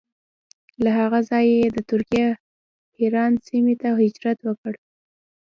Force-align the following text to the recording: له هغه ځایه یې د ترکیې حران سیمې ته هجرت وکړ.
له 0.83 0.89
هغه 0.99 1.19
ځایه 1.29 1.55
یې 1.61 1.67
د 1.75 1.77
ترکیې 1.89 2.27
حران 2.99 3.33
سیمې 3.47 3.75
ته 3.81 3.87
هجرت 4.01 4.37
وکړ. 4.43 4.73